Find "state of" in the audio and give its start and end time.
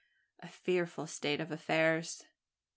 1.05-1.51